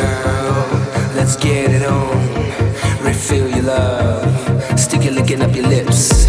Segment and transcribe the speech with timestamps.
[0.00, 0.66] girl.
[1.14, 3.04] Let's get it on.
[3.04, 4.78] Refill your love.
[4.78, 6.19] Stick it licking up your lips.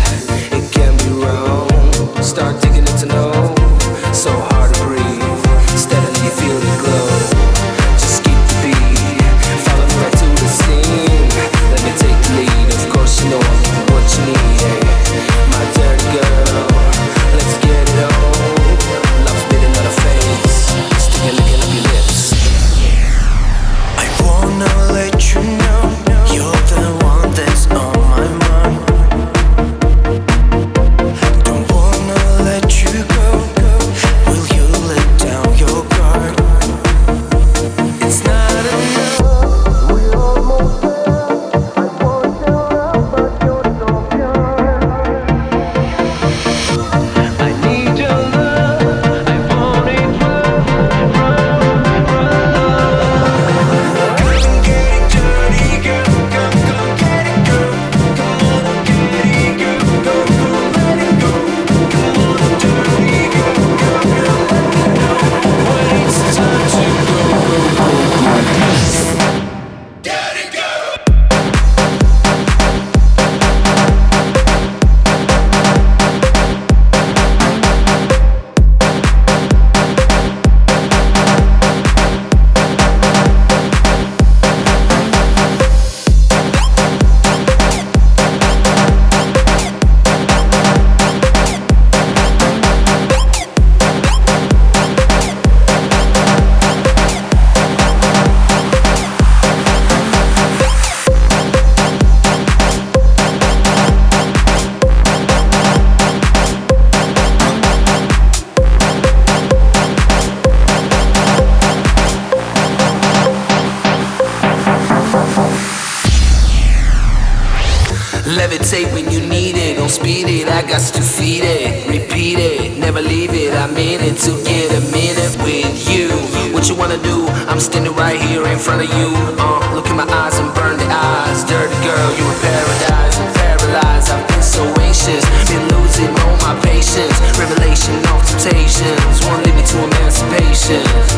[118.71, 120.48] Levitate when you need it, don't speed it.
[120.48, 123.54] I got to feed it, repeat it, never leave it.
[123.54, 126.08] I mean it to get a minute with you.
[126.54, 127.27] What you wanna do?
[127.52, 129.12] I'm standing right here in front of you.
[129.36, 131.44] Uh, look in my eyes and burn the eyes.
[131.44, 133.19] Dirty girl, You're in paradise.
[133.19, 134.09] I'm paralyzed.
[134.09, 137.12] I've been so anxious, been losing all my patience.
[137.36, 141.11] Revelation of temptations, won't lead me to emancipation.